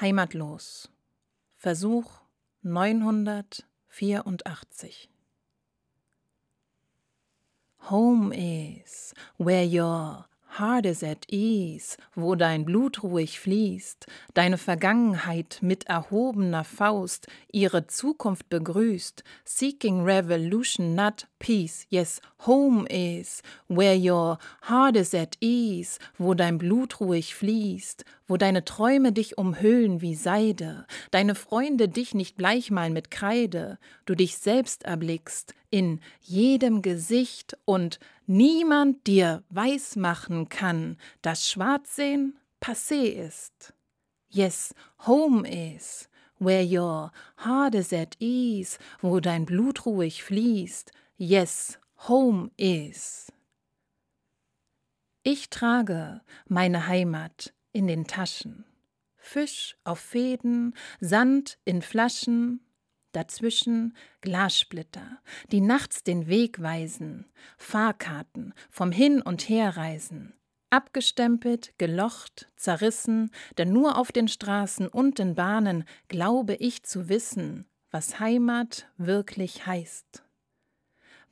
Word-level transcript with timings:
Heimatlos. 0.00 0.88
Versuch 1.54 2.22
984. 2.62 5.08
Home 7.90 8.32
is 8.32 9.14
where 9.36 9.64
your 9.64 10.24
heart 10.58 10.86
is 10.86 11.02
at 11.02 11.24
ease, 11.28 11.96
wo 12.14 12.34
dein 12.34 12.64
Blut 12.64 13.02
ruhig 13.02 13.38
fließt, 13.38 14.06
deine 14.34 14.58
Vergangenheit 14.58 15.58
mit 15.60 15.84
erhobener 15.84 16.64
Faust 16.64 17.26
ihre 17.52 17.86
Zukunft 17.86 18.48
begrüßt, 18.48 19.22
seeking 19.44 20.04
revolution, 20.04 20.94
not 20.94 21.28
peace. 21.38 21.86
Yes, 21.88 22.20
home 22.46 22.86
is 22.88 23.42
where 23.68 23.94
your 23.94 24.38
heart 24.62 24.96
is 24.96 25.14
at 25.14 25.36
ease, 25.40 25.98
wo 26.18 26.34
dein 26.34 26.58
Blut 26.58 27.00
ruhig 27.00 27.34
fließt, 27.34 28.04
wo 28.30 28.36
deine 28.36 28.64
Träume 28.64 29.10
dich 29.10 29.38
umhüllen 29.38 30.02
wie 30.02 30.14
Seide, 30.14 30.86
deine 31.10 31.34
Freunde 31.34 31.88
dich 31.88 32.14
nicht 32.14 32.36
bleichmalen 32.36 32.92
mit 32.92 33.10
Kreide, 33.10 33.76
du 34.06 34.14
dich 34.14 34.38
selbst 34.38 34.84
erblickst 34.84 35.52
in 35.68 36.00
jedem 36.20 36.80
Gesicht 36.80 37.58
und 37.64 37.98
niemand 38.28 39.08
dir 39.08 39.42
weismachen 39.50 40.48
kann, 40.48 40.96
dass 41.22 41.50
Schwarzsehen 41.50 42.38
passé 42.62 43.02
ist. 43.02 43.74
Yes, 44.28 44.76
home 45.08 45.44
is 45.44 46.08
where 46.38 46.62
your 46.62 47.10
heart 47.44 47.74
is 47.74 47.92
at 47.92 48.14
ease, 48.20 48.78
wo 49.00 49.18
dein 49.18 49.44
Blut 49.44 49.86
ruhig 49.86 50.22
fließt. 50.22 50.92
Yes, 51.16 51.80
home 52.06 52.52
is. 52.56 53.32
Ich 55.24 55.50
trage 55.50 56.20
meine 56.46 56.86
Heimat 56.86 57.52
in 57.72 57.86
den 57.86 58.06
Taschen, 58.06 58.64
Fisch 59.16 59.76
auf 59.84 60.00
Fäden, 60.00 60.74
Sand 61.00 61.58
in 61.64 61.82
Flaschen, 61.82 62.60
dazwischen 63.12 63.96
Glassplitter, 64.20 65.18
die 65.52 65.60
nachts 65.60 66.02
den 66.02 66.26
Weg 66.26 66.62
weisen, 66.62 67.26
Fahrkarten 67.58 68.54
vom 68.70 68.92
Hin- 68.92 69.22
und 69.22 69.48
Herreisen, 69.48 70.34
abgestempelt, 70.70 71.74
gelocht, 71.78 72.50
zerrissen, 72.56 73.30
denn 73.58 73.72
nur 73.72 73.98
auf 73.98 74.12
den 74.12 74.28
Straßen 74.28 74.88
und 74.88 75.18
in 75.18 75.34
Bahnen 75.34 75.84
glaube 76.08 76.54
ich 76.54 76.84
zu 76.84 77.08
wissen, 77.08 77.66
was 77.90 78.20
Heimat 78.20 78.88
wirklich 78.96 79.66
heißt. 79.66 80.22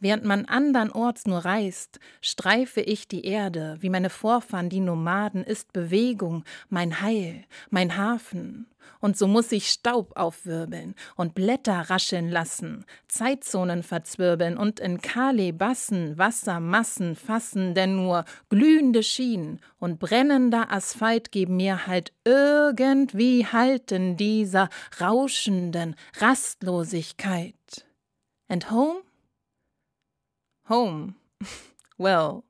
Während 0.00 0.24
man 0.24 0.44
andernorts 0.44 1.26
nur 1.26 1.44
reist, 1.44 1.98
streife 2.20 2.80
ich 2.80 3.08
die 3.08 3.24
Erde, 3.24 3.78
wie 3.80 3.90
meine 3.90 4.10
Vorfahren 4.10 4.68
die 4.68 4.80
Nomaden, 4.80 5.42
ist 5.42 5.72
Bewegung 5.72 6.44
mein 6.68 7.00
Heil, 7.00 7.44
mein 7.70 7.96
Hafen. 7.96 8.68
Und 9.00 9.16
so 9.16 9.26
muss 9.26 9.52
ich 9.52 9.68
Staub 9.68 10.16
aufwirbeln 10.16 10.94
und 11.16 11.34
Blätter 11.34 11.90
rascheln 11.90 12.30
lassen, 12.30 12.84
Zeitzonen 13.06 13.82
verzwirbeln 13.82 14.56
und 14.56 14.80
in 14.80 15.00
Kalebassen 15.00 16.16
Wassermassen 16.16 17.14
fassen, 17.14 17.74
denn 17.74 17.96
nur 17.96 18.24
glühende 18.48 19.02
Schienen 19.02 19.60
und 19.78 19.98
brennender 19.98 20.72
Asphalt 20.72 21.32
geben 21.32 21.56
mir 21.56 21.86
halt 21.86 22.12
irgendwie 22.24 23.46
Halt 23.46 23.92
in 23.92 24.16
dieser 24.16 24.68
rauschenden 25.00 25.94
Rastlosigkeit. 26.20 27.54
And 28.48 28.70
home? 28.70 29.07
Home. 30.68 31.14
well, 31.98 32.44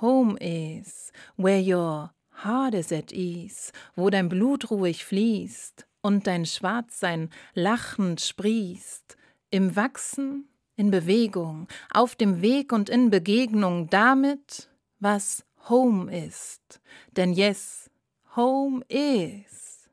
home 0.00 0.38
is 0.40 1.12
where 1.36 1.60
your 1.60 2.10
heart 2.30 2.74
is 2.74 2.90
at 2.90 3.12
ease, 3.12 3.70
wo 3.96 4.08
dein 4.08 4.28
Blut 4.28 4.70
ruhig 4.70 5.04
fließt 5.04 5.86
und 6.00 6.26
dein 6.26 6.46
Schwarzsein 6.46 7.30
lachend 7.54 8.20
sprießt, 8.20 9.16
im 9.50 9.76
Wachsen, 9.76 10.48
in 10.76 10.90
Bewegung, 10.90 11.68
auf 11.90 12.16
dem 12.16 12.40
Weg 12.40 12.72
und 12.72 12.88
in 12.88 13.10
Begegnung 13.10 13.90
damit, 13.90 14.70
was 14.98 15.44
Home 15.68 16.10
ist. 16.10 16.80
Denn 17.16 17.32
yes, 17.34 17.90
Home 18.36 18.82
is. 18.88 19.90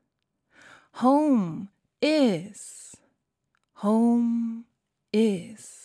Home 1.02 1.68
is. 2.00 2.96
Home 3.82 4.64
is. 5.12 5.79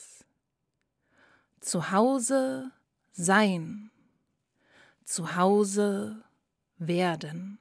Zu 1.75 1.91
Hause 1.91 2.71
sein, 3.11 3.91
zu 5.03 5.35
Hause 5.35 6.23
werden. 6.77 7.59